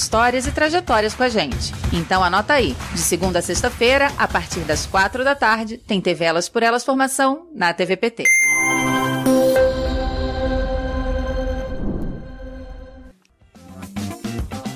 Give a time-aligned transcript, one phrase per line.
[0.00, 1.72] histórias e trajetórias com a gente.
[1.92, 6.24] Então anota aí, de segunda a sexta-feira, a partir das quatro da tarde, tem TV
[6.24, 8.24] Elas por Elas Formação na TVPT.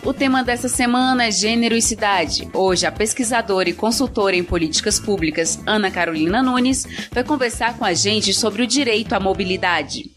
[0.05, 2.47] O tema dessa semana é gênero e cidade.
[2.53, 7.95] Hoje, a pesquisadora e consultora em políticas públicas Ana Carolina Nunes vai conversar com a
[7.95, 10.14] gente sobre o direito à mobilidade.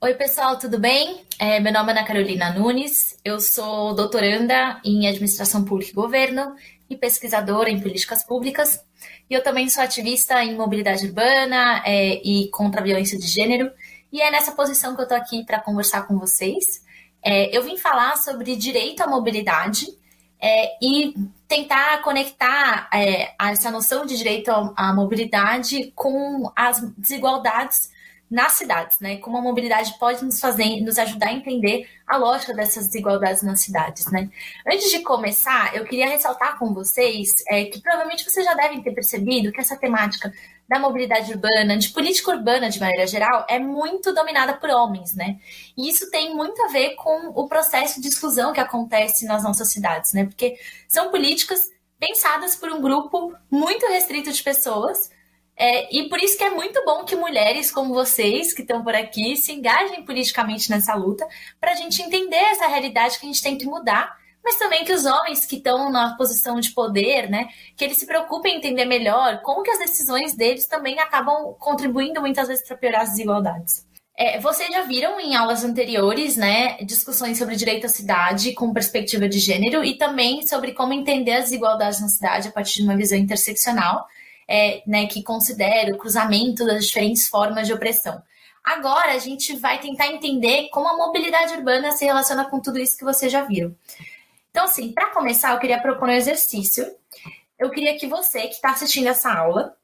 [0.00, 1.24] Oi, pessoal, tudo bem?
[1.40, 6.54] É, meu nome é Ana Carolina Nunes, eu sou doutoranda em Administração Pública e Governo
[6.88, 8.80] e pesquisadora em políticas públicas.
[9.28, 13.72] E eu também sou ativista em mobilidade urbana é, e contra a violência de gênero.
[14.12, 16.80] E é nessa posição que eu estou aqui para conversar com vocês.
[17.20, 19.88] É, eu vim falar sobre direito à mobilidade
[20.40, 21.12] é, e
[21.48, 27.97] tentar conectar é, essa noção de direito à mobilidade com as desigualdades
[28.30, 29.16] nas cidades, né?
[29.16, 33.60] Como a mobilidade pode nos fazer, nos ajudar a entender a lógica dessas desigualdades nas
[33.60, 34.28] cidades, né?
[34.66, 38.92] Antes de começar, eu queria ressaltar com vocês é, que provavelmente vocês já devem ter
[38.92, 40.32] percebido que essa temática
[40.68, 45.38] da mobilidade urbana, de política urbana de maneira geral, é muito dominada por homens, né?
[45.76, 49.72] E isso tem muito a ver com o processo de exclusão que acontece nas nossas
[49.72, 50.26] cidades, né?
[50.26, 55.10] Porque são políticas pensadas por um grupo muito restrito de pessoas
[55.58, 58.94] é, e por isso que é muito bom que mulheres como vocês, que estão por
[58.94, 61.26] aqui, se engajem politicamente nessa luta,
[61.60, 64.92] para a gente entender essa realidade que a gente tem que mudar, mas também que
[64.92, 68.84] os homens que estão na posição de poder, né, que eles se preocupem em entender
[68.84, 73.84] melhor como que as decisões deles também acabam contribuindo muitas vezes para piorar as desigualdades.
[74.16, 79.28] É, vocês já viram em aulas anteriores, né, discussões sobre direito à cidade com perspectiva
[79.28, 82.96] de gênero e também sobre como entender as desigualdades na cidade a partir de uma
[82.96, 84.06] visão interseccional
[84.48, 88.22] é, né, que considera o cruzamento das diferentes formas de opressão.
[88.64, 92.96] Agora a gente vai tentar entender como a mobilidade urbana se relaciona com tudo isso
[92.96, 93.74] que vocês já viram.
[94.50, 96.86] Então, assim, para começar, eu queria propor um exercício.
[97.58, 99.76] Eu queria que você que está assistindo essa aula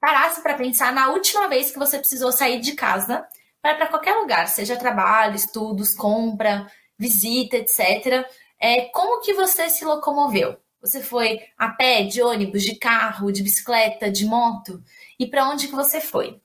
[0.00, 3.26] parasse para pensar na última vez que você precisou sair de casa
[3.60, 8.26] para para qualquer lugar, seja trabalho, estudos, compra, visita, etc.
[8.60, 10.56] É, como que você se locomoveu?
[10.80, 14.82] Você foi a pé, de ônibus, de carro, de bicicleta, de moto?
[15.18, 16.40] E para onde que você foi?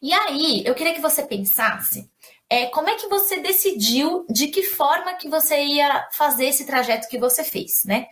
[0.00, 2.08] E aí, eu queria que você pensasse
[2.48, 7.08] é, como é que você decidiu de que forma que você ia fazer esse trajeto
[7.08, 8.06] que você fez, né?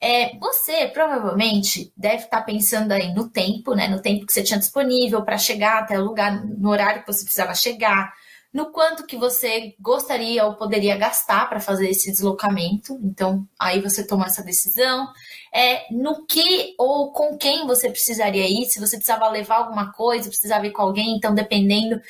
[0.00, 3.88] É, você provavelmente deve estar pensando aí no tempo, né?
[3.88, 7.24] No tempo que você tinha disponível para chegar até o lugar, no horário que você
[7.24, 8.12] precisava chegar,
[8.56, 12.98] no quanto que você gostaria ou poderia gastar para fazer esse deslocamento.
[13.04, 15.06] Então, aí você toma essa decisão.
[15.52, 20.30] É, no que ou com quem você precisaria ir, se você precisava levar alguma coisa,
[20.30, 22.00] precisava ir com alguém, então dependendo,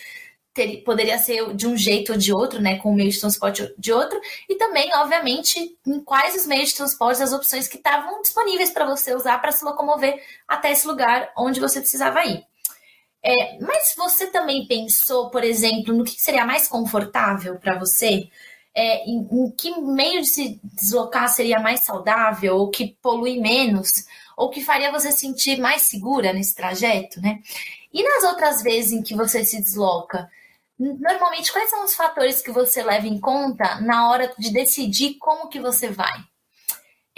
[0.55, 3.75] ter, poderia ser de um jeito ou de outro, né, com o meio de transporte
[3.77, 4.17] de outro,
[4.49, 8.87] e também, obviamente, em quais os meios de transporte, as opções que estavam disponíveis para
[8.87, 12.45] você usar para se locomover até esse lugar onde você precisava ir.
[13.27, 18.29] É, mas você também pensou, por exemplo, no que seria mais confortável para você?
[18.73, 24.07] É, em, em, que meio de se deslocar seria mais saudável, ou que polui menos,
[24.37, 27.41] ou que faria você sentir mais segura nesse trajeto, né?
[27.93, 30.31] E nas outras vezes em que você se desloca,
[30.79, 35.49] normalmente quais são os fatores que você leva em conta na hora de decidir como
[35.49, 36.15] que você vai?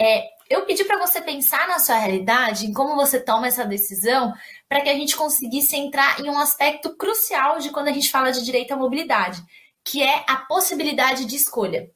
[0.01, 4.33] É, eu pedi para você pensar na sua realidade, em como você toma essa decisão,
[4.67, 8.31] para que a gente conseguisse entrar em um aspecto crucial de quando a gente fala
[8.31, 9.43] de direito à mobilidade,
[9.83, 11.91] que é a possibilidade de escolha.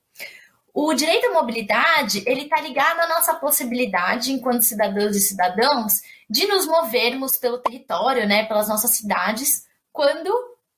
[0.71, 6.45] O direito à mobilidade, ele está ligado à nossa possibilidade, enquanto cidadãos e cidadãos, de
[6.45, 10.31] nos movermos pelo território, né, pelas nossas cidades, quando,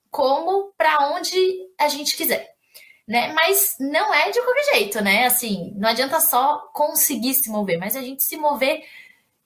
[0.10, 1.38] como, para onde
[1.78, 2.55] a gente quiser.
[3.08, 3.32] Né?
[3.34, 5.26] Mas não é de qualquer jeito, né?
[5.26, 8.84] Assim, não adianta só conseguir se mover, mas a gente se mover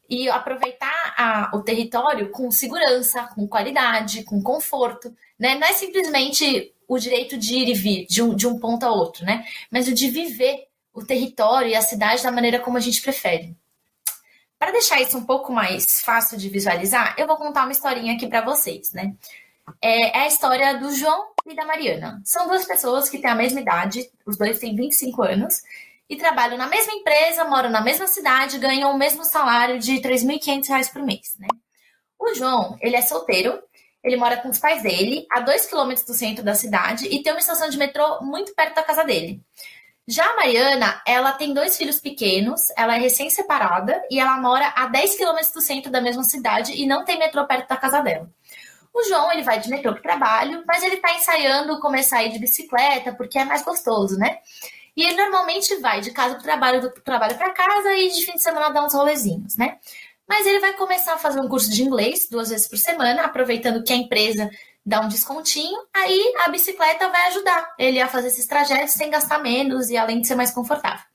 [0.10, 5.56] e aproveitar a, o território com segurança, com qualidade, com conforto, né?
[5.56, 8.92] Não é simplesmente o direito de ir e vir de um, de um ponto a
[8.92, 9.46] outro, né?
[9.70, 13.56] Mas o de viver o território e a cidade da maneira como a gente prefere.
[14.58, 18.28] Para deixar isso um pouco mais fácil de visualizar, eu vou contar uma historinha aqui
[18.28, 19.14] para vocês, né?
[19.82, 22.22] É, é a história do João e da Mariana.
[22.24, 25.62] São duas pessoas que têm a mesma idade, os dois têm 25 anos,
[26.10, 30.02] e trabalham na mesma empresa, moram na mesma cidade, ganham o mesmo salário de R$
[30.02, 31.48] 3.500 por mês, né?
[32.18, 33.62] O João, ele é solteiro,
[34.04, 37.32] ele mora com os pais dele, a dois quilômetros do centro da cidade, e tem
[37.32, 39.42] uma estação de metrô muito perto da casa dele.
[40.08, 44.88] Já a Mariana, ela tem dois filhos pequenos, ela é recém-separada e ela mora a
[44.88, 48.28] 10 quilômetros do centro da mesma cidade e não tem metrô perto da casa dela.
[48.94, 52.24] O João, ele vai de metrô para o trabalho, mas ele está ensaiando começar a
[52.24, 54.40] ir de bicicleta, porque é mais gostoso, né?
[54.96, 58.26] E ele normalmente vai de casa para o trabalho, do trabalho para casa e de
[58.26, 59.78] fim de semana dá uns rolezinhos, né?
[60.28, 63.84] Mas ele vai começar a fazer um curso de inglês duas vezes por semana, aproveitando
[63.84, 64.50] que a empresa
[64.86, 69.40] dá um descontinho, aí a bicicleta vai ajudar ele a fazer esses trajetos sem gastar
[69.40, 71.06] menos e além de ser mais confortável.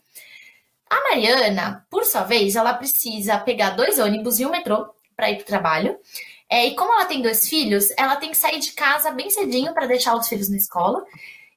[0.89, 5.37] A Mariana, por sua vez, ela precisa pegar dois ônibus e um metrô para ir
[5.37, 5.99] para o trabalho.
[6.51, 9.73] É, e como ela tem dois filhos, ela tem que sair de casa bem cedinho
[9.73, 11.05] para deixar os filhos na escola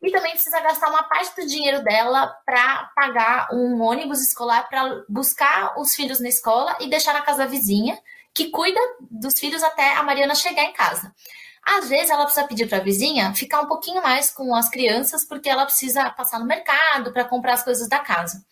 [0.01, 5.04] e também precisa gastar uma parte do dinheiro dela para pagar um ônibus escolar para
[5.10, 7.98] buscar os filhos na escola e deixar na casa da vizinha,
[8.34, 8.80] que cuida
[9.10, 11.13] dos filhos até a Mariana chegar em casa.
[11.63, 15.25] Às vezes ela precisa pedir para a vizinha ficar um pouquinho mais com as crianças,
[15.25, 18.45] porque ela precisa passar no mercado para comprar as coisas da casa.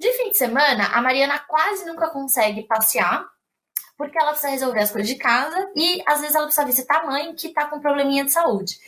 [0.00, 3.26] De fim de semana, a Mariana quase nunca consegue passear,
[3.96, 7.06] porque ela precisa resolver as coisas de casa e às vezes ela precisa visitar a
[7.06, 8.78] mãe que está com probleminha de saúde.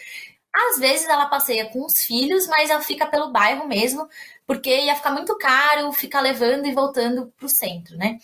[0.52, 4.08] Às vezes ela passeia com os filhos, mas ela fica pelo bairro mesmo,
[4.46, 8.18] porque ia ficar muito caro ficar levando e voltando para o centro, né?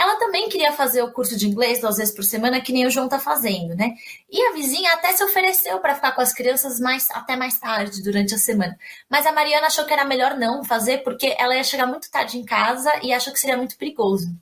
[0.00, 2.90] Ela também queria fazer o curso de inglês duas vezes por semana, que nem o
[2.90, 3.94] João tá fazendo, né?
[4.30, 8.02] E a vizinha até se ofereceu para ficar com as crianças mais, até mais tarde,
[8.02, 8.78] durante a semana.
[9.10, 12.38] Mas a Mariana achou que era melhor não fazer, porque ela ia chegar muito tarde
[12.38, 14.34] em casa e achou que seria muito perigoso.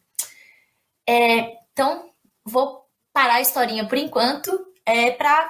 [1.09, 2.11] É, então,
[2.45, 4.51] vou parar a historinha por enquanto
[4.85, 5.49] é, para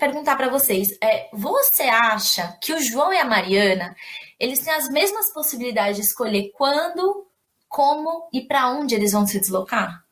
[0.00, 3.94] perguntar para vocês, é, você acha que o João e a Mariana
[4.40, 7.28] eles têm as mesmas possibilidades de escolher quando,
[7.68, 10.04] como e para onde eles vão se deslocar?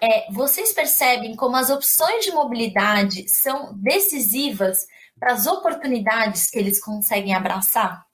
[0.00, 4.84] É, vocês percebem como as opções de mobilidade são decisivas
[5.20, 8.04] para as oportunidades que eles conseguem abraçar?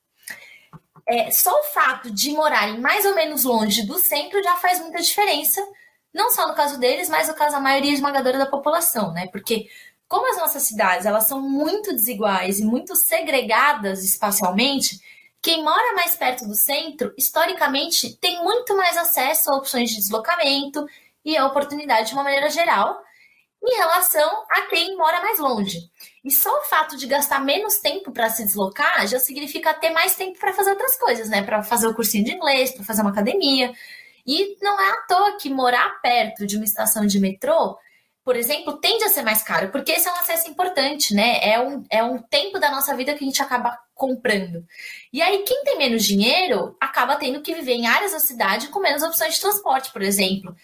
[1.07, 5.01] É, só o fato de morarem mais ou menos longe do centro já faz muita
[5.01, 5.67] diferença,
[6.13, 9.29] não só no caso deles, mas no caso da maioria esmagadora da população, né?
[9.31, 9.69] Porque
[10.09, 15.01] como as nossas cidades elas são muito desiguais e muito segregadas espacialmente,
[15.41, 20.87] quem mora mais perto do centro, historicamente, tem muito mais acesso a opções de deslocamento
[21.25, 23.01] e a oportunidade de uma maneira geral,
[23.63, 25.91] em relação a quem mora mais longe.
[26.25, 30.17] E só o fato de gastar menos tempo para se deslocar já significa ter mais
[30.17, 31.43] tempo para fazer outras coisas, né?
[31.43, 33.73] Para fazer o cursinho de inglês, para fazer uma academia.
[34.29, 37.79] E não é à toa que morar perto de uma estação de metrô
[38.29, 41.41] por exemplo, tende a ser mais caro, porque esse é um acesso importante, né?
[41.43, 44.67] É um, é um tempo da nossa vida que a gente acaba comprando.
[45.11, 48.81] E aí, quem tem menos dinheiro acaba tendo que viver em áreas da cidade com
[48.81, 50.55] menos opções de transporte, por exemplo.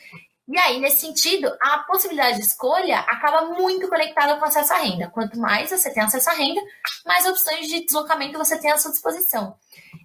[0.47, 5.09] E aí, nesse sentido, a possibilidade de escolha acaba muito conectada com acesso à renda.
[5.09, 6.61] Quanto mais você tem acesso à renda,
[7.07, 9.57] mais opções de deslocamento você tem à sua disposição.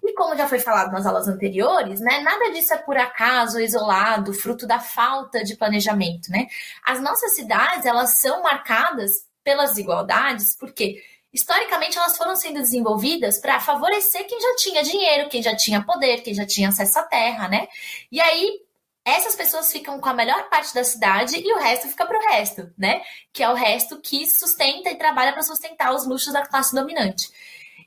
[0.02, 4.32] E como já foi falado nas aulas anteriores, né, nada disso é por acaso, isolado,
[4.32, 6.46] fruto da falta de planejamento, né?
[6.84, 11.02] As nossas cidades, elas são marcadas pelas desigualdades, porque
[11.32, 16.22] historicamente elas foram sendo desenvolvidas para favorecer quem já tinha dinheiro, quem já tinha poder,
[16.22, 17.68] quem já tinha acesso à terra, né?
[18.10, 18.60] E aí
[19.04, 22.22] essas pessoas ficam com a melhor parte da cidade e o resto fica para o
[22.22, 23.00] resto, né?
[23.32, 27.28] Que é o resto que sustenta e trabalha para sustentar os luxos da classe dominante.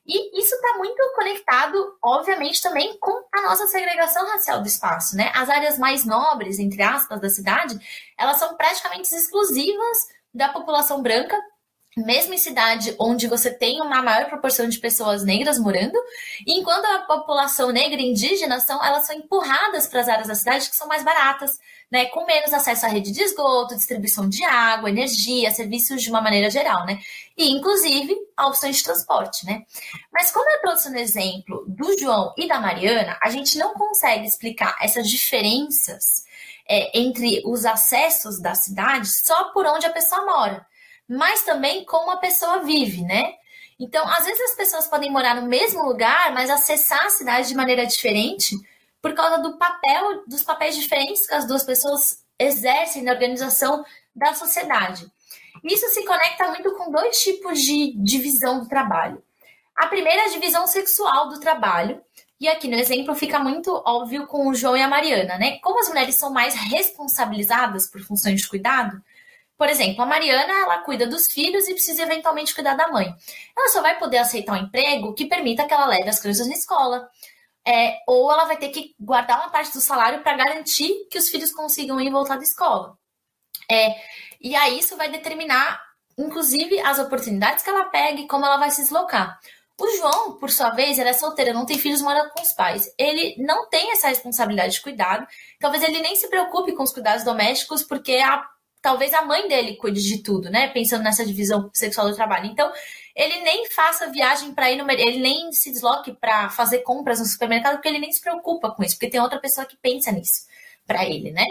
[0.06, 5.32] E isso está muito conectado, obviamente, também com a nossa segregação racial do espaço, né?
[5.34, 7.80] As áreas mais nobres, entre aspas, da cidade,
[8.18, 9.98] elas são praticamente exclusivas
[10.34, 11.40] da população branca,
[11.96, 15.98] mesmo em cidade onde você tem uma maior proporção de pessoas negras morando,
[16.46, 20.70] enquanto a população negra e indígena são, elas são empurradas para as áreas da cidade
[20.70, 21.60] que são mais baratas,
[21.94, 26.22] né, com menos acesso à rede de esgoto, distribuição de água, energia, serviços de uma
[26.22, 27.00] maneira geral, né,
[27.38, 29.62] e inclusive a opções de transporte, né.
[30.12, 34.26] Mas como eu trouxe no exemplo do João e da Mariana, a gente não consegue
[34.26, 36.26] explicar essas diferenças
[36.68, 40.66] é, entre os acessos da cidade só por onde a pessoa mora
[41.08, 43.34] mas também como a pessoa vive, né?
[43.78, 47.56] Então, às vezes as pessoas podem morar no mesmo lugar, mas acessar a cidade de
[47.56, 48.56] maneira diferente
[49.04, 53.84] por causa do papel, dos papéis diferentes que as duas pessoas exercem na organização
[54.16, 55.06] da sociedade.
[55.62, 59.22] Isso se conecta muito com dois tipos de divisão do trabalho.
[59.76, 62.02] A primeira é a divisão sexual do trabalho,
[62.40, 65.60] e aqui no exemplo fica muito óbvio com o João e a Mariana, né?
[65.60, 69.04] Como as mulheres são mais responsabilizadas por funções de cuidado,
[69.58, 73.14] Por exemplo, a Mariana, ela cuida dos filhos e precisa eventualmente cuidar da mãe.
[73.56, 76.54] Ela só vai poder aceitar um emprego que permita que ela leve as crianças na
[76.54, 77.10] escola.
[77.66, 81.30] É, ou ela vai ter que guardar uma parte do salário para garantir que os
[81.30, 82.98] filhos consigam ir voltar da escola.
[83.72, 83.96] É,
[84.42, 85.82] e aí isso vai determinar,
[86.18, 89.40] inclusive, as oportunidades que ela pega e como ela vai se deslocar.
[89.80, 92.94] O João, por sua vez, ele é solteiro, não tem filhos, mora com os pais.
[92.98, 95.26] Ele não tem essa responsabilidade de cuidado.
[95.60, 98.46] Talvez ele nem se preocupe com os cuidados domésticos, porque a,
[98.84, 100.68] talvez a mãe dele cuide de tudo, né?
[100.68, 102.48] Pensando nessa divisão sexual do trabalho.
[102.48, 102.70] Então,
[103.16, 107.26] ele nem faça viagem para ir no ele nem se desloque para fazer compras no
[107.26, 110.42] supermercado, porque ele nem se preocupa com isso, porque tem outra pessoa que pensa nisso
[110.86, 111.46] para ele, né?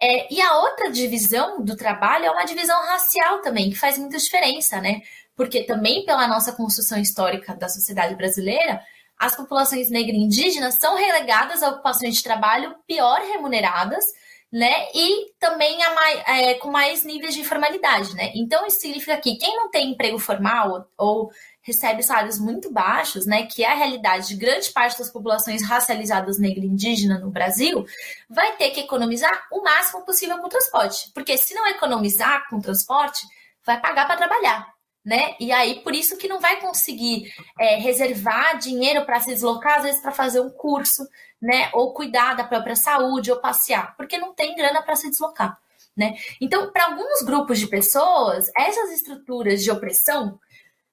[0.00, 4.16] É, e a outra divisão do trabalho é uma divisão racial também, que faz muita
[4.16, 5.02] diferença, né?
[5.34, 8.80] Porque também pela nossa construção histórica da sociedade brasileira,
[9.18, 14.04] as populações negras e indígenas são relegadas a ocupações de trabalho pior remuneradas,
[14.52, 14.88] né?
[14.94, 18.32] E também mais, é, com mais níveis de informalidade, né?
[18.34, 21.30] Então, isso significa que quem não tem emprego formal ou
[21.62, 26.38] recebe salários muito baixos, né, que é a realidade de grande parte das populações racializadas
[26.38, 27.84] negra e indígena no Brasil,
[28.28, 31.10] vai ter que economizar o máximo possível com o transporte.
[31.14, 33.20] Porque se não economizar com o transporte,
[33.64, 34.66] vai pagar para trabalhar.
[35.02, 35.34] Né?
[35.40, 39.84] E aí, por isso que não vai conseguir é, reservar dinheiro para se deslocar, às
[39.84, 41.06] vezes para fazer um curso,
[41.40, 41.70] né?
[41.72, 45.58] Ou cuidar da própria saúde, ou passear, porque não tem grana para se deslocar.
[45.96, 46.16] Né?
[46.40, 50.38] Então, para alguns grupos de pessoas, essas estruturas de opressão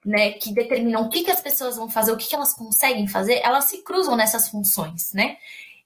[0.06, 3.08] né, que determinam o que, que as pessoas vão fazer, o que, que elas conseguem
[3.08, 5.38] fazer, elas se cruzam nessas funções, né?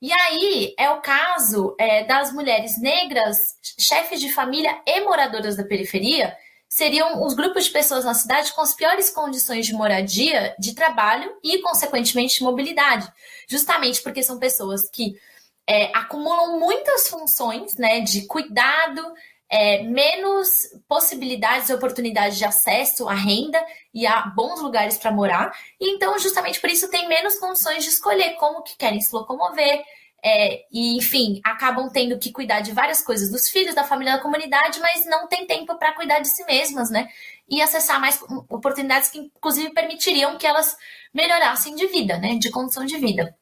[0.01, 3.37] E aí é o caso é, das mulheres negras,
[3.79, 6.35] chefes de família e moradoras da periferia,
[6.71, 11.29] seriam os grupos de pessoas na cidade com as piores condições de moradia, de trabalho
[11.43, 13.11] e, consequentemente, de mobilidade.
[13.45, 15.19] Justamente porque são pessoas que
[15.67, 19.01] é, acumulam muitas funções né, de cuidado,
[19.49, 20.47] é, menos
[20.87, 23.61] possibilidades e oportunidades de acesso à renda
[23.93, 25.51] e a bons lugares para morar.
[25.77, 29.83] E então, justamente por isso, tem menos condições de escolher como que querem se locomover.
[30.23, 34.21] É, e, enfim, acabam tendo que cuidar de várias coisas dos filhos, da família, da
[34.21, 37.09] comunidade, mas não tem tempo para cuidar de si mesmas, né?
[37.49, 40.77] E acessar mais oportunidades que, inclusive, permitiriam que elas
[41.13, 42.35] melhorassem de vida, né?
[42.35, 43.35] De condição de vida.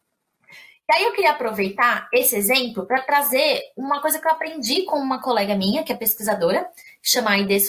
[0.89, 4.97] E aí eu queria aproveitar esse exemplo para trazer uma coisa que eu aprendi com
[4.97, 6.67] uma colega minha, que é pesquisadora,
[7.03, 7.61] chama Aide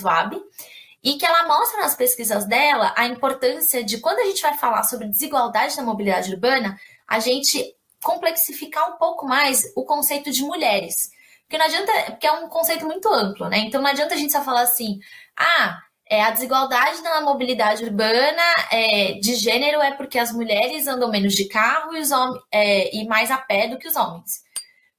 [1.02, 4.84] e que ela mostra nas pesquisas dela a importância de quando a gente vai falar
[4.84, 11.10] sobre desigualdade na mobilidade urbana, a gente complexificar um pouco mais o conceito de mulheres.
[11.42, 13.58] Porque não adianta, porque é um conceito muito amplo, né?
[13.58, 15.00] Então não adianta a gente só falar assim,
[15.36, 21.10] ah, é, a desigualdade na mobilidade urbana é, de gênero é porque as mulheres andam
[21.10, 22.10] menos de carro e, os
[22.50, 24.42] é, e mais a pé do que os homens.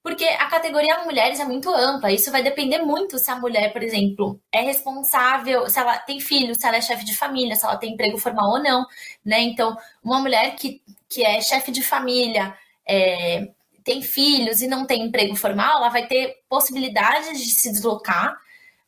[0.03, 3.83] Porque a categoria mulheres é muito ampla, isso vai depender muito se a mulher, por
[3.83, 7.77] exemplo, é responsável, se ela tem filhos, se ela é chefe de família, se ela
[7.77, 8.87] tem emprego formal ou não,
[9.23, 9.41] né?
[9.41, 12.57] Então, uma mulher que, que é chefe de família,
[12.91, 13.47] é,
[13.85, 18.37] tem filhos e não tem emprego formal, ela vai ter possibilidades de se deslocar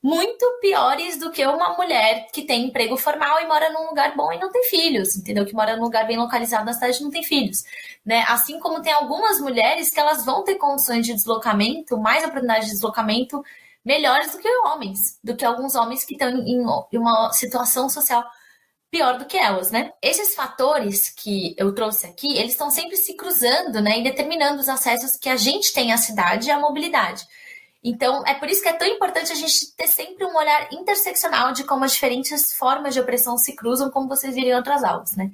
[0.01, 4.33] muito piores do que uma mulher que tem emprego formal e mora num lugar bom
[4.33, 5.45] e não tem filhos, entendeu?
[5.45, 7.63] Que mora num lugar bem localizado na cidade e não tem filhos,
[8.05, 8.25] né?
[8.27, 12.74] Assim como tem algumas mulheres que elas vão ter condições de deslocamento, mais oportunidades de
[12.74, 13.41] deslocamento
[13.86, 18.25] melhores do que homens, do que alguns homens que estão em uma situação social
[18.93, 19.91] pior do que elas, né?
[20.00, 24.69] Esses fatores que eu trouxe aqui, eles estão sempre se cruzando, né, e determinando os
[24.69, 27.25] acessos que a gente tem à cidade e à mobilidade.
[27.83, 31.51] Então, é por isso que é tão importante a gente ter sempre um olhar interseccional
[31.53, 35.15] de como as diferentes formas de opressão se cruzam, como vocês viram em outras aulas,
[35.15, 35.31] né?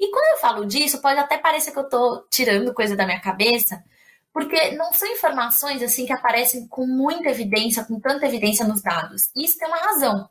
[0.00, 3.20] E quando eu falo disso, pode até parecer que eu estou tirando coisa da minha
[3.20, 3.80] cabeça,
[4.32, 9.30] porque não são informações assim que aparecem com muita evidência, com tanta evidência nos dados.
[9.36, 10.28] E isso tem uma razão.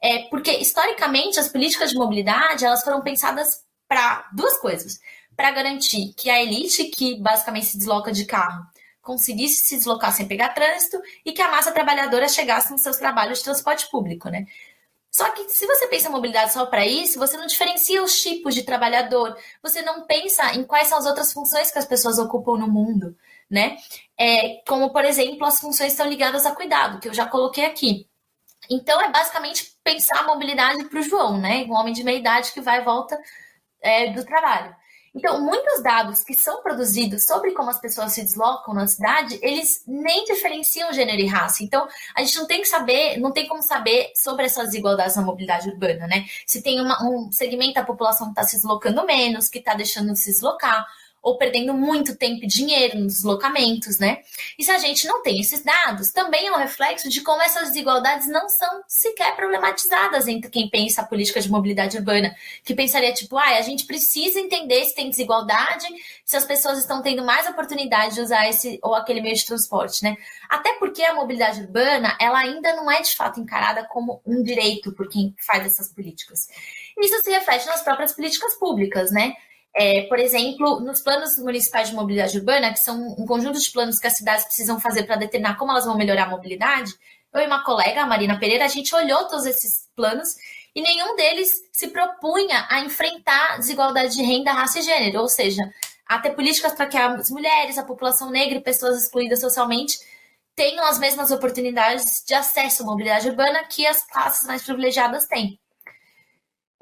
[0.00, 5.00] É porque historicamente as políticas de mobilidade elas foram pensadas para duas coisas:
[5.36, 8.64] para garantir que a elite que basicamente se desloca de carro
[9.06, 13.38] conseguisse se deslocar sem pegar trânsito e que a massa trabalhadora chegasse nos seus trabalhos
[13.38, 14.46] de transporte público, né?
[15.16, 18.54] Só que se você pensa em mobilidade só para isso, você não diferencia os tipos
[18.54, 22.58] de trabalhador, você não pensa em quais são as outras funções que as pessoas ocupam
[22.58, 23.16] no mundo,
[23.48, 23.78] né?
[24.18, 28.05] É, como, por exemplo, as funções estão ligadas a cuidado, que eu já coloquei aqui.
[28.70, 31.64] Então, é basicamente pensar a mobilidade para o João, né?
[31.68, 33.18] Um homem de meia idade que vai e volta
[33.80, 34.74] é, do trabalho.
[35.16, 39.82] Então, muitos dados que são produzidos sobre como as pessoas se deslocam na cidade, eles
[39.86, 41.64] nem diferenciam gênero e raça.
[41.64, 45.22] Então, a gente não tem que saber, não tem como saber sobre essas desigualdades na
[45.22, 46.26] mobilidade urbana, né?
[46.46, 50.12] Se tem uma, um segmento da população que está se deslocando menos, que está deixando
[50.12, 50.86] de se deslocar,
[51.26, 54.18] ou perdendo muito tempo e dinheiro nos deslocamentos, né?
[54.56, 57.70] E se a gente não tem esses dados, também é um reflexo de como essas
[57.70, 63.12] desigualdades não são sequer problematizadas entre quem pensa a política de mobilidade urbana, que pensaria
[63.12, 65.84] tipo, ah, a gente precisa entender se tem desigualdade,
[66.24, 70.04] se as pessoas estão tendo mais oportunidade de usar esse ou aquele meio de transporte,
[70.04, 70.16] né?
[70.48, 74.92] Até porque a mobilidade urbana, ela ainda não é de fato encarada como um direito
[74.92, 76.46] por quem faz essas políticas.
[76.96, 79.34] Isso se reflete nas próprias políticas públicas, né?
[79.78, 83.98] É, por exemplo, nos planos municipais de mobilidade urbana, que são um conjunto de planos
[83.98, 86.94] que as cidades precisam fazer para determinar como elas vão melhorar a mobilidade,
[87.30, 90.34] eu e uma colega, a Marina Pereira, a gente olhou todos esses planos
[90.74, 95.62] e nenhum deles se propunha a enfrentar desigualdade de renda, raça e gênero, ou seja,
[96.06, 99.98] a ter políticas para que as mulheres, a população negra e pessoas excluídas socialmente
[100.54, 105.60] tenham as mesmas oportunidades de acesso à mobilidade urbana que as classes mais privilegiadas têm.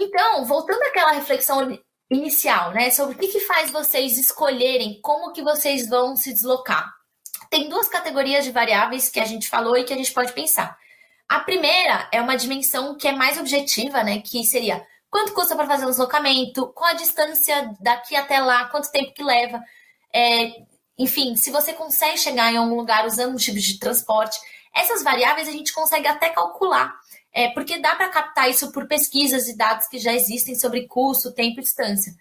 [0.00, 1.76] Então, voltando àquela reflexão
[2.14, 6.92] inicial, né, sobre o que, que faz vocês escolherem como que vocês vão se deslocar.
[7.50, 10.76] Tem duas categorias de variáveis que a gente falou e que a gente pode pensar.
[11.28, 15.66] A primeira é uma dimensão que é mais objetiva, né, que seria quanto custa para
[15.66, 19.62] fazer o deslocamento, qual a distância daqui até lá, quanto tempo que leva,
[20.12, 20.52] é,
[20.98, 24.38] enfim, se você consegue chegar em algum lugar usando um tipo de transporte.
[24.74, 26.92] Essas variáveis a gente consegue até calcular
[27.34, 31.32] é, porque dá para captar isso por pesquisas e dados que já existem sobre custo,
[31.32, 32.14] tempo e distância.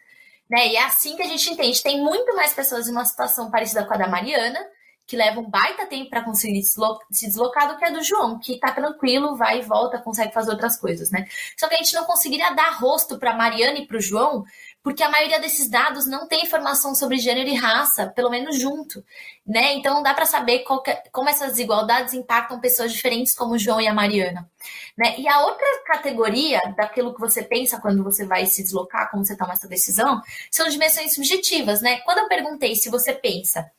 [0.49, 0.69] Né?
[0.69, 1.83] E é assim que a gente entende.
[1.83, 4.59] Tem muito mais pessoas em uma situação parecida com a da Mariana,
[5.05, 8.53] que leva um baita tempo para conseguir se deslocar do que a do João, que
[8.53, 11.27] está tranquilo, vai e volta, consegue fazer outras coisas, né?
[11.57, 14.45] Só que a gente não conseguiria dar rosto para Mariana e para o João,
[14.83, 19.03] porque a maioria desses dados não tem informação sobre gênero e raça, pelo menos junto,
[19.47, 19.73] né?
[19.75, 23.87] Então dá para saber é, como essas desigualdades impactam pessoas diferentes como o João e
[23.87, 24.47] a Mariana,
[24.97, 25.17] né?
[25.17, 29.37] E a outra categoria daquilo que você pensa quando você vai se deslocar, como você
[29.37, 30.21] toma essa decisão,
[30.51, 32.01] são dimensões subjetivas, né?
[32.01, 33.71] Quando eu perguntei se você pensa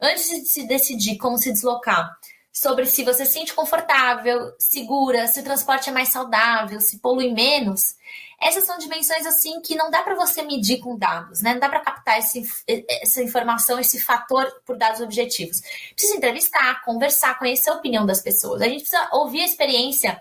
[0.00, 2.16] antes de se decidir como se deslocar,
[2.52, 7.32] sobre se você se sente confortável, segura, se o transporte é mais saudável, se polui
[7.32, 7.96] menos,
[8.38, 11.52] essas são dimensões assim que não dá para você medir com dados, né?
[11.54, 12.42] Não dá para captar esse,
[13.00, 15.62] essa informação, esse fator por dados objetivos.
[15.94, 18.60] Precisa entrevistar, conversar, conhecer a opinião das pessoas.
[18.60, 20.20] A gente precisa ouvir a experiência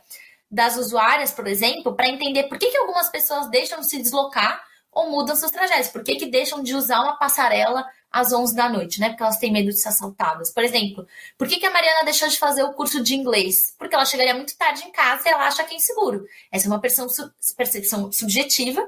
[0.50, 4.64] das usuárias, por exemplo, para entender por que, que algumas pessoas deixam de se deslocar
[4.92, 8.68] ou mudam seus trajetos, por que, que deixam de usar uma passarela às 11 da
[8.68, 9.10] noite, né?
[9.10, 10.52] Porque elas têm medo de ser assaltadas.
[10.52, 13.74] Por exemplo, por que, que a Mariana deixou de fazer o curso de inglês?
[13.78, 16.26] Porque ela chegaria muito tarde em casa e ela acha que é inseguro.
[16.52, 18.86] Essa é uma percepção, subjetiva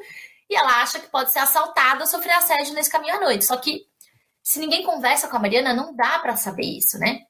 [0.49, 3.45] e ela acha que pode ser assaltada ou sofrer assédio nesse caminho à noite.
[3.45, 3.87] Só que
[4.43, 7.21] se ninguém conversa com a Mariana, não dá para saber isso, né?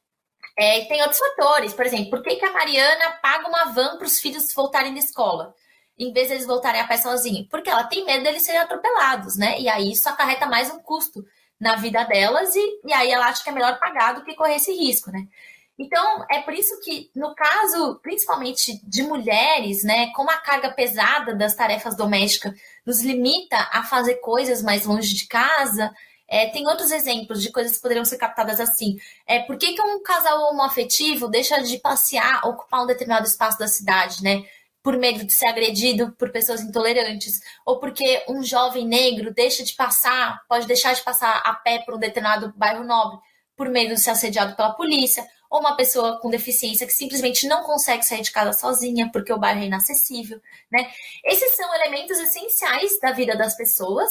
[0.58, 4.06] É, tem outros fatores, por exemplo, por que, que a Mariana paga uma van para
[4.06, 5.56] os filhos voltarem da escola?
[5.98, 7.48] Em vez de eles voltarem a pé sozinhos?
[7.50, 9.60] Porque ela tem medo deles serem atropelados, né?
[9.60, 11.24] E aí isso acarreta mais um custo
[11.60, 14.56] na vida delas e, e aí ela acha que é melhor pagar do que correr
[14.56, 15.28] esse risco, né?
[15.78, 21.34] Então, é por isso que, no caso, principalmente de mulheres, né, como a carga pesada
[21.34, 22.54] das tarefas domésticas
[22.86, 25.92] nos limita a fazer coisas mais longe de casa,
[26.28, 28.98] é, tem outros exemplos de coisas que poderiam ser captadas assim.
[29.26, 33.68] É, por que, que um casal homoafetivo deixa de passear, ocupar um determinado espaço da
[33.68, 34.44] cidade, né?
[34.84, 39.74] Por medo de ser agredido por pessoas intolerantes, ou porque um jovem negro deixa de
[39.74, 43.18] passar, pode deixar de passar a pé por um determinado bairro nobre
[43.56, 47.64] por medo de ser assediado pela polícia, ou uma pessoa com deficiência que simplesmente não
[47.64, 50.42] consegue sair de casa sozinha porque o bairro é inacessível,
[50.72, 50.92] né?
[51.24, 54.10] Esses são elementos essenciais da vida das pessoas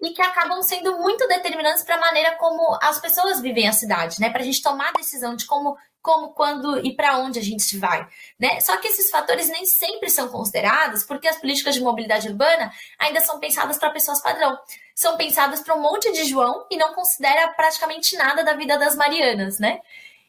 [0.00, 4.20] e que acabam sendo muito determinantes para a maneira como as pessoas vivem a cidade,
[4.20, 4.30] né?
[4.30, 7.78] Para a gente tomar a decisão de como como, quando e para onde a gente
[7.78, 8.06] vai.
[8.38, 8.60] Né?
[8.60, 13.22] Só que esses fatores nem sempre são considerados, porque as políticas de mobilidade urbana ainda
[13.22, 14.54] são pensadas para pessoas padrão.
[14.94, 18.94] São pensadas para um monte de João e não considera praticamente nada da vida das
[18.94, 19.80] Marianas, né?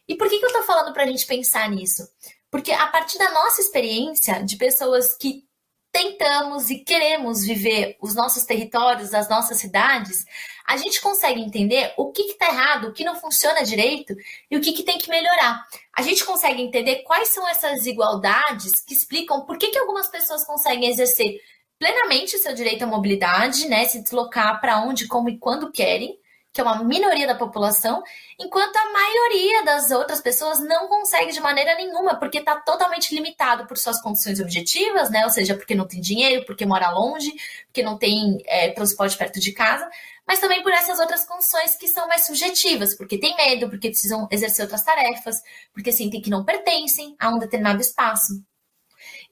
[0.07, 2.07] E por que, que eu estou falando para a gente pensar nisso?
[2.49, 5.43] Porque a partir da nossa experiência de pessoas que
[5.91, 10.25] tentamos e queremos viver os nossos territórios, as nossas cidades,
[10.67, 14.15] a gente consegue entender o que está errado, o que não funciona direito
[14.49, 15.63] e o que, que, tem que melhorar.
[15.95, 20.45] A gente consegue entender quais são essas desigualdades que explicam por que, que algumas pessoas
[20.45, 21.39] conseguem exercer
[21.77, 26.17] plenamente o seu direito à mobilidade, né, se deslocar para onde, como e quando querem,
[26.51, 28.01] que é uma minoria da população,
[28.39, 33.67] enquanto a maioria das outras pessoas não consegue de maneira nenhuma, porque está totalmente limitado
[33.67, 35.25] por suas condições objetivas, né?
[35.25, 37.29] Ou seja, porque não tem dinheiro, porque mora longe,
[37.65, 39.85] porque não tem é, transporte perto de casa,
[40.27, 44.27] mas também por essas outras condições que são mais subjetivas, porque tem medo, porque precisam
[44.31, 45.41] exercer outras tarefas,
[45.73, 48.33] porque sentem que não pertencem a um determinado espaço.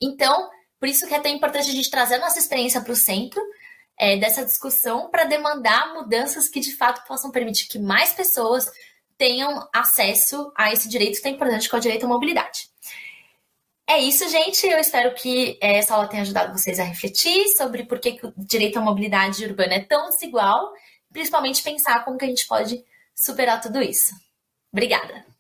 [0.02, 2.96] Então, por isso que é tão importante a gente trazer a nossa experiência para o
[2.96, 3.42] centro
[3.98, 8.70] é, dessa discussão para demandar mudanças que de fato possam permitir que mais pessoas
[9.18, 12.68] tenham acesso a esse direito tão importante que é o direito à mobilidade.
[13.88, 14.66] É isso, gente.
[14.66, 18.34] Eu espero que é, essa aula tenha ajudado vocês a refletir sobre por que, o
[18.38, 20.74] direito à mobilidade urbana é tão desigual,
[21.14, 22.84] principalmente pensar como que a gente pode
[23.16, 24.14] superar tudo isso.
[24.72, 25.33] Obrigada!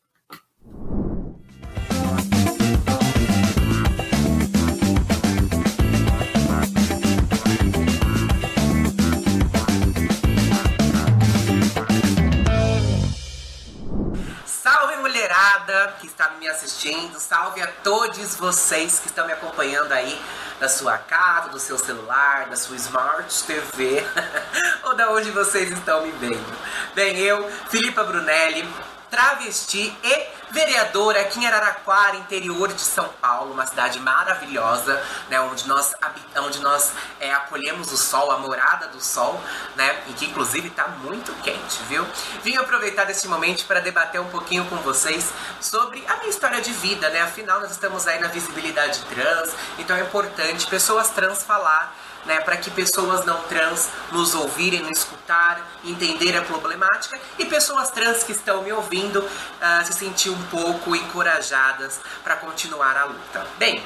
[16.00, 20.20] Que está me assistindo, salve a todos vocês que estão me acompanhando aí
[20.60, 24.06] da sua casa, do seu celular, da sua Smart TV
[24.84, 26.58] ou da onde vocês estão me vendo.
[26.96, 28.68] Bem, eu, Filipa Brunelli,
[29.10, 35.68] travesti e vereadora aqui em Araraquara, interior de São Paulo, uma cidade maravilhosa, né, onde
[35.68, 35.96] nós,
[36.38, 39.42] onde nós é, acolhemos o sol, a morada do sol,
[39.76, 42.06] né, e que inclusive está muito quente, viu?
[42.44, 46.72] Vim aproveitar deste momento para debater um pouquinho com vocês sobre a minha história de
[46.72, 47.22] vida, né?
[47.22, 52.58] Afinal, nós estamos aí na visibilidade trans, então é importante pessoas trans falar né, para
[52.58, 58.32] que pessoas não trans nos ouvirem, nos escutar, entender a problemática e pessoas trans que
[58.32, 63.46] estão me ouvindo uh, se sentir um pouco encorajadas para continuar a luta.
[63.58, 63.84] Bem,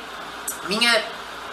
[0.68, 1.04] minha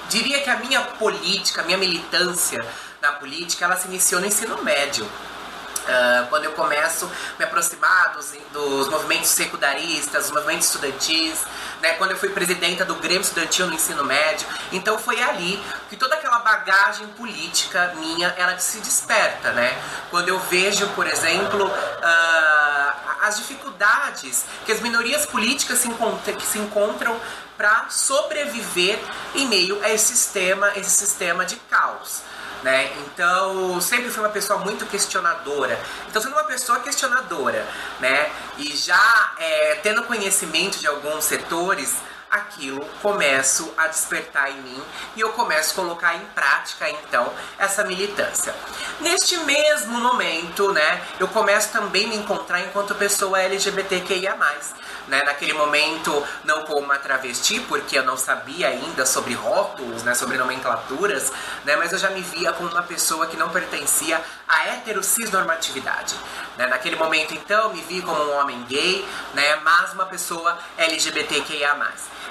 [0.09, 2.65] diria que a minha política, a minha militância
[3.01, 5.05] na política, ela se iniciou no ensino médio.
[5.05, 11.45] Uh, quando eu começo me aproximar dos, dos movimentos secundaristas, dos movimentos estudantis,
[11.83, 14.47] né, quando eu fui presidenta do Grêmio Estudantil no ensino médio.
[14.73, 19.77] Então foi ali que toda bagagem política minha, ela se desperta, né?
[20.11, 26.47] Quando eu vejo, por exemplo, uh, as dificuldades que as minorias políticas se, encontra, que
[26.47, 27.19] se encontram
[27.57, 28.99] para sobreviver
[29.35, 32.23] em meio a esse sistema, esse sistema de caos.
[32.63, 32.93] Né?
[32.99, 35.79] Então, sempre fui uma pessoa muito questionadora.
[36.09, 37.67] Então, sendo uma pessoa questionadora,
[38.01, 38.31] né?
[38.57, 41.95] E já é, tendo conhecimento de alguns setores,
[42.35, 44.83] aquilo começo a despertar em mim
[45.15, 48.55] e eu começo a colocar em prática então essa militância.
[49.01, 54.37] Neste mesmo momento, né, eu começo também a me encontrar enquanto pessoa LGBTQIA+
[55.09, 60.15] né, naquele momento não como uma travesti, porque eu não sabia ainda sobre rótulos, né,
[60.15, 61.33] sobre nomenclaturas,
[61.65, 66.15] né, mas eu já me via como uma pessoa que não pertencia à heterocisnormatividade.
[66.57, 66.67] Né?
[66.67, 71.75] Naquele momento, então, me vi como um homem gay, né, mas uma pessoa LGBTQIA+.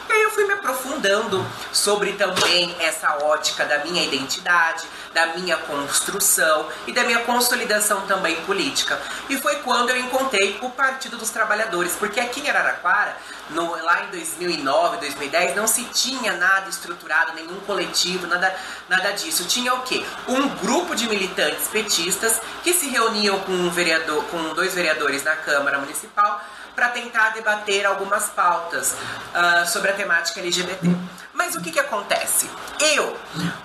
[0.09, 5.57] E aí eu fui me aprofundando sobre também essa ótica da minha identidade, da minha
[5.57, 8.99] construção e da minha consolidação também política.
[9.29, 13.15] E foi quando eu encontrei o Partido dos Trabalhadores, porque aqui em Araraquara,
[13.49, 18.53] no, lá em 2009, 2010, não se tinha nada estruturado, nenhum coletivo, nada,
[18.89, 19.45] nada disso.
[19.45, 20.05] Tinha o quê?
[20.27, 25.35] Um grupo de militantes petistas que se reuniam com um vereador, com dois vereadores na
[25.35, 26.41] Câmara Municipal
[26.75, 28.95] para tentar debater algumas pautas
[29.33, 30.87] uh, sobre a temática LGBT.
[31.33, 32.47] Mas o que, que acontece?
[32.79, 33.17] Eu,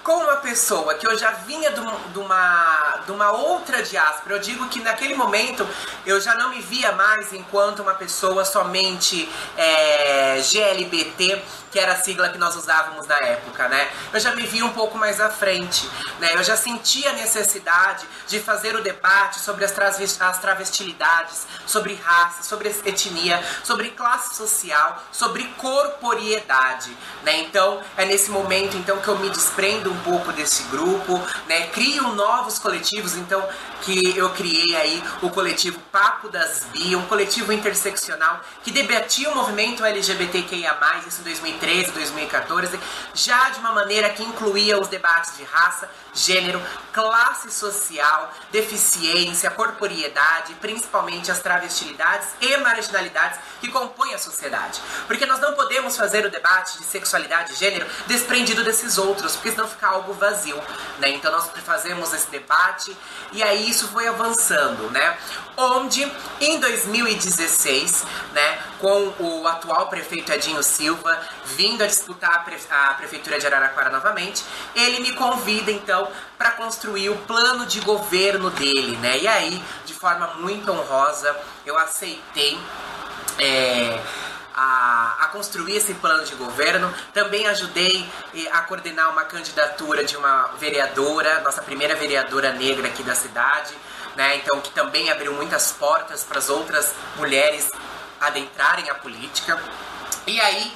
[0.02, 1.80] como uma pessoa que eu já vinha de
[2.18, 5.68] uma, de uma outra diáspora, eu digo que naquele momento
[6.06, 11.96] eu já não me via mais enquanto uma pessoa somente é, GLBT, que era a
[11.96, 13.90] sigla que nós usávamos na época, né?
[14.12, 15.86] Eu já me via um pouco mais à frente,
[16.18, 16.34] né?
[16.34, 19.76] Eu já sentia a necessidade de fazer o debate sobre as,
[20.20, 27.38] as travestilidades, sobre raça, sobre etnia, sobre classe social, sobre corporiedade, né?
[27.40, 27.57] Então,
[27.96, 31.66] é nesse momento então que eu me desprendo um pouco desse grupo, né?
[31.68, 33.46] Crio novos coletivos, então
[33.82, 39.34] que eu criei aí o coletivo Papo das Bi, um coletivo interseccional que debatia o
[39.34, 42.78] movimento LGBTQIA+, isso em 2013, 2014,
[43.14, 46.60] já de uma maneira que incluía os debates de raça, gênero,
[46.92, 54.80] classe social, deficiência, corporiedade, principalmente as travestilidades e marginalidades que compõem a sociedade.
[55.06, 59.50] Porque nós não podemos fazer o debate de sexualidade e gênero desprendido desses outros, porque
[59.50, 60.60] senão fica algo vazio,
[60.98, 61.10] né?
[61.10, 62.96] Então nós fazemos esse debate
[63.32, 65.16] e aí isso foi avançando, né?
[65.56, 72.94] Onde em 2016, né, com o atual prefeito Edinho Silva vindo a disputar a, a
[72.94, 78.96] prefeitura de Araraquara novamente, ele me convida então para construir o plano de governo dele,
[78.98, 79.18] né?
[79.18, 82.58] E aí, de forma muito honrosa, eu aceitei.
[83.38, 84.00] É,
[84.58, 86.92] a, a, construir esse plano de governo.
[87.14, 93.02] Também ajudei eh, a coordenar uma candidatura de uma vereadora, nossa primeira vereadora negra aqui
[93.02, 93.74] da cidade,
[94.16, 94.36] né?
[94.36, 97.70] Então que também abriu muitas portas para as outras mulheres
[98.20, 99.62] adentrarem a política.
[100.26, 100.72] E aí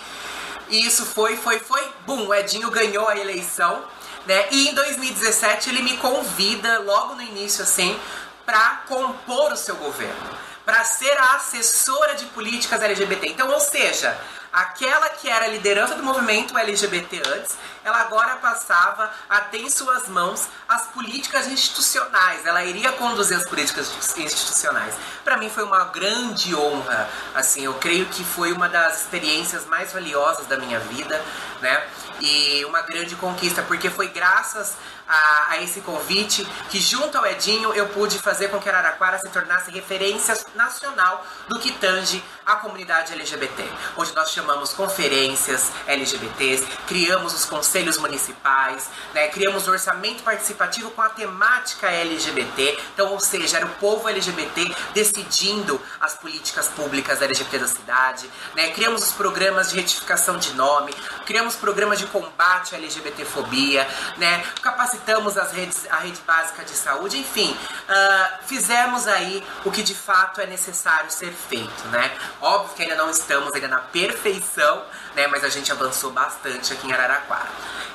[0.71, 3.85] isso foi, foi, foi, bum, o Edinho ganhou a eleição
[4.27, 4.47] né?
[4.51, 7.99] E em 2017 ele me convida logo no início assim
[8.47, 10.31] para compor o seu governo,
[10.65, 13.29] para ser a assessora de políticas LGBT.
[13.29, 14.17] Então, ou seja,
[14.53, 19.71] aquela que era a liderança do movimento LGBT antes, ela agora passava a ter em
[19.71, 22.45] suas mãos as políticas institucionais.
[22.45, 24.95] Ela iria conduzir as políticas institucionais.
[25.25, 27.09] Para mim foi uma grande honra.
[27.35, 31.21] Assim, eu creio que foi uma das experiências mais valiosas da minha vida,
[31.61, 31.83] né?
[32.21, 34.75] E uma grande conquista, porque foi graças
[35.09, 39.29] a, a, esse convite, que junto ao Edinho eu pude fazer com que Araraquara se
[39.29, 43.65] tornasse referência nacional do que tange a comunidade LGBT.
[43.97, 50.91] Hoje nós chamamos conferências LGBTs, criamos os conselhos municipais, né, criamos o um orçamento participativo
[50.91, 57.23] com a temática LGBT, então, ou seja, era o povo LGBT decidindo as políticas públicas
[57.23, 60.93] LGBT da cidade, né, criamos os programas de retificação de nome,
[61.27, 63.87] criamos programas de combate à LGBTfobia,
[64.17, 69.71] né, capacitamos capacitamos as redes, a rede básica de saúde, enfim, uh, fizemos aí o
[69.71, 72.13] que de fato é necessário ser feito, né?
[72.41, 75.27] Óbvio que ainda não estamos ainda na perfeição, né?
[75.27, 77.49] Mas a gente avançou bastante aqui em Araraquara.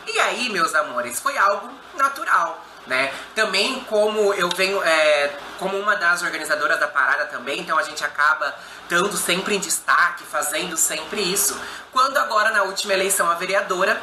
[0.08, 2.64] E aí, meus amores, foi algo natural.
[2.88, 3.14] Né?
[3.36, 8.02] Também como eu venho é, como uma das organizadoras da parada também, então a gente
[8.02, 11.60] acaba estando sempre em destaque, fazendo sempre isso.
[11.92, 14.02] Quando agora na última eleição a vereadora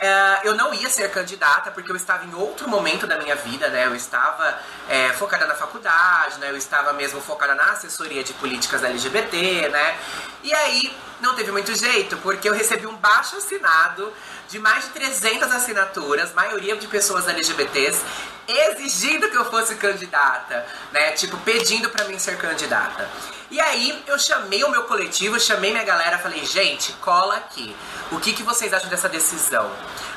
[0.00, 3.68] é, eu não ia ser candidata porque eu estava em outro momento da minha vida,
[3.68, 3.86] né?
[3.86, 4.58] Eu estava
[4.88, 6.50] é, focada na faculdade, né?
[6.50, 9.98] Eu estava mesmo focada na assessoria de políticas LGBT, né?
[10.42, 14.12] E aí não teve muito jeito, porque eu recebi um baixo assinado
[14.48, 18.02] de mais de 300 assinaturas, maioria de pessoas LGBTs,
[18.46, 21.12] exigindo que eu fosse candidata, né?
[21.12, 23.08] Tipo, pedindo para mim ser candidata.
[23.50, 27.74] E aí eu chamei o meu coletivo, chamei minha galera, falei, gente, cola aqui.
[28.10, 29.70] O que, que vocês acham dessa decisão?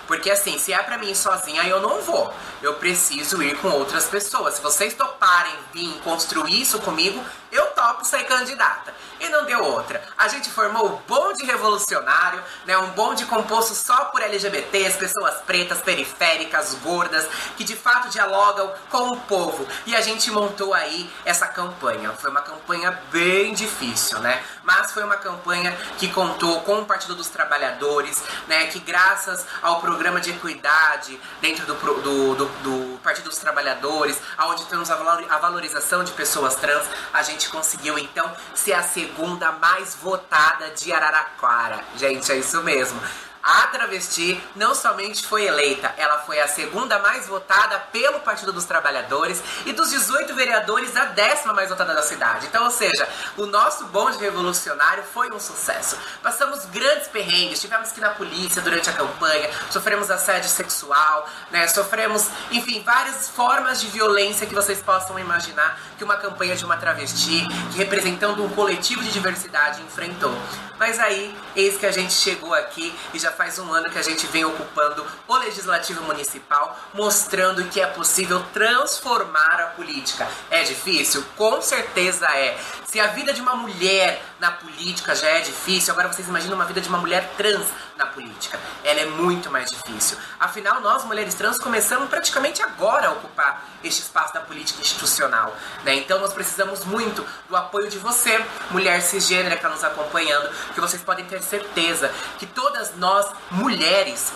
[0.07, 2.33] Porque assim, se é para mim sozinha, eu não vou.
[2.61, 4.55] Eu preciso ir com outras pessoas.
[4.55, 8.93] Se vocês toparem vir construir isso comigo, eu topo ser candidata.
[9.19, 10.01] E não deu outra.
[10.17, 12.75] A gente formou o bonde revolucionário, né?
[12.77, 19.09] Um bonde composto só por LGBTs, pessoas pretas, periféricas, gordas, que de fato dialogam com
[19.09, 19.67] o povo.
[19.85, 22.11] E a gente montou aí essa campanha.
[22.13, 24.43] Foi uma campanha bem difícil, né?
[24.63, 28.65] Mas foi uma campanha que contou com o Partido dos Trabalhadores, né?
[28.67, 34.63] Que graças ao programa de equidade dentro do, do, do, do Partido dos Trabalhadores, onde
[34.67, 40.69] temos a valorização de pessoas trans, a gente conseguiu então ser a segunda mais votada
[40.69, 41.83] de Araraquara.
[41.97, 43.01] Gente, é isso mesmo.
[43.43, 48.65] A travesti não somente foi eleita, ela foi a segunda mais votada pelo Partido dos
[48.65, 52.45] Trabalhadores e dos 18 vereadores, a décima mais votada da cidade.
[52.45, 55.97] Então, ou seja, o nosso bonde revolucionário foi um sucesso.
[56.21, 61.67] Passamos grandes perrengues, tivemos que ir na polícia durante a campanha, sofremos assédio sexual, né?
[61.67, 66.77] Sofremos, enfim, várias formas de violência que vocês possam imaginar que uma campanha de uma
[66.77, 70.35] travesti, representando um coletivo de diversidade, enfrentou.
[70.77, 74.01] Mas aí, eis que a gente chegou aqui e já faz um ano que a
[74.01, 80.27] gente vem ocupando o Legislativo Municipal, mostrando que é possível transformar a política.
[80.49, 81.23] É difícil?
[81.35, 82.57] Com certeza é.
[82.85, 86.65] Se a vida de uma mulher na política já é difícil, agora vocês imaginam uma
[86.65, 87.67] vida de uma mulher trans
[88.01, 88.59] na política.
[88.83, 90.17] Ela é muito mais difícil.
[90.39, 95.55] Afinal, nós, mulheres trans, começamos praticamente agora a ocupar este espaço da política institucional.
[95.83, 95.95] Né?
[95.95, 100.81] Então, nós precisamos muito do apoio de você, mulher cisgênera que está nos acompanhando, que
[100.81, 104.33] vocês podem ter certeza que todas nós, mulheres,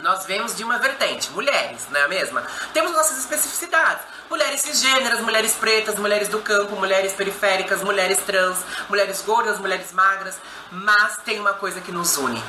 [0.00, 2.42] nós vemos de uma vertente, mulheres, não é a mesma?
[2.74, 4.04] Temos nossas especificidades.
[4.28, 10.36] Mulheres cisgêneras, mulheres pretas, mulheres do campo, mulheres periféricas, mulheres trans, mulheres gordas, mulheres magras.
[10.70, 12.42] Mas tem uma coisa que nos une: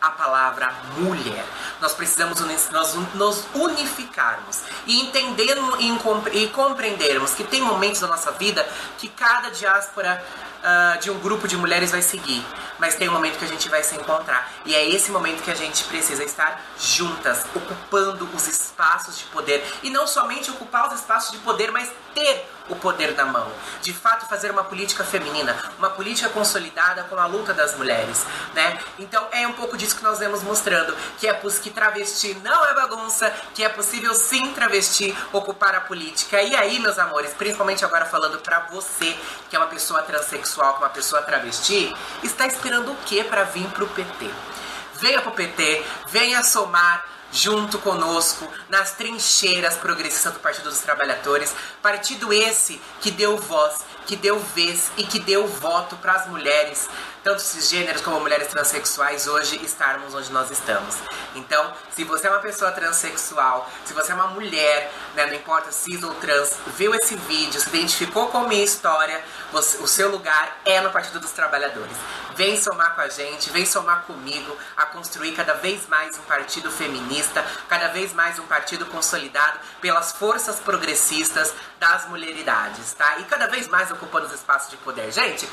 [0.00, 1.44] a palavra mulher.
[1.80, 2.40] Nós precisamos
[3.14, 5.76] nos unificarmos e entendermos
[6.34, 8.66] e compreendermos que tem momentos da nossa vida
[8.98, 10.22] que cada diáspora
[10.60, 12.44] uh, de um grupo de mulheres vai seguir,
[12.78, 14.50] mas tem um momento que a gente vai se encontrar.
[14.64, 19.64] E é esse momento que a gente precisa estar juntas, ocupando os espaços de poder.
[19.82, 23.50] E não somente ocupar os espaços de poder, mas ter o poder na mão.
[23.82, 28.78] De fato, fazer uma política feminina, uma política consolidada com a luta das mulheres, né?
[28.98, 32.74] Então é um pouco disso que nós vemos mostrando, que é que travesti não é
[32.74, 36.40] bagunça, que é possível sim travesti ocupar a política.
[36.40, 39.16] E aí, meus amores, principalmente agora falando para você,
[39.48, 43.44] que é uma pessoa transexual, que é uma pessoa travesti, está esperando o que para
[43.44, 44.30] vir pro PT?
[44.94, 52.32] Venha pro PT, venha somar junto conosco nas trincheiras progressistas do Partido dos Trabalhadores, partido
[52.32, 56.88] esse que deu voz, que deu vez e que deu voto para as mulheres,
[57.22, 60.96] tanto cisgêneros como mulheres transexuais, hoje estarmos onde nós estamos.
[61.36, 65.70] Então, se você é uma pessoa transexual, se você é uma mulher, né, não importa
[65.70, 70.10] cis ou trans, viu esse vídeo, se identificou com a minha história, você, o seu
[70.10, 71.96] lugar é no Partido dos Trabalhadores.
[72.34, 76.70] Vem somar com a gente, vem somar comigo a construir cada vez mais um partido
[76.70, 83.16] feminista, cada vez mais um partido consolidado pelas forças progressistas das mulheridades, tá?
[83.18, 85.10] E cada vez mais ocupando os espaços de poder.
[85.10, 85.48] Gente,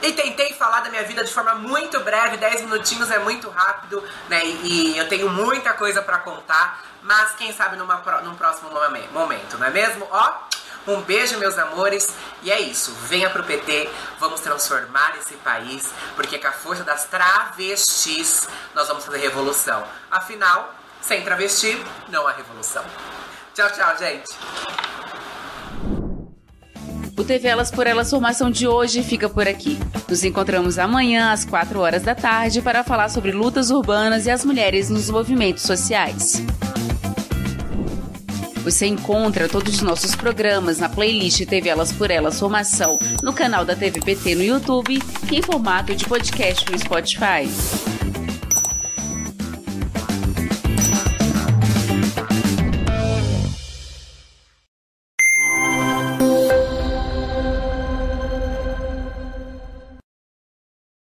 [0.00, 4.02] e tentei falar da minha vida de forma muito breve, 10 minutinhos é muito rápido,
[4.28, 4.46] né?
[4.46, 8.70] E, e eu tenho muita coisa para contar, mas quem sabe numa, num próximo
[9.12, 10.06] momento, não é mesmo?
[10.10, 10.34] Ó,
[10.86, 12.08] um beijo, meus amores,
[12.42, 12.92] e é isso.
[13.08, 19.04] Venha pro PT, vamos transformar esse país, porque com a força das travestis nós vamos
[19.04, 19.84] fazer revolução.
[20.10, 22.84] Afinal, sem travesti, não há revolução.
[23.52, 24.30] Tchau, tchau, gente.
[27.20, 29.78] O TV Elas por Elas Formação de hoje fica por aqui.
[30.08, 34.42] Nos encontramos amanhã às 4 horas da tarde para falar sobre lutas urbanas e as
[34.42, 36.42] mulheres nos movimentos sociais.
[38.64, 43.66] Você encontra todos os nossos programas na playlist TV Elas por Elas Formação no canal
[43.66, 44.98] da TVPT no YouTube
[45.30, 48.09] e em formato de podcast no Spotify.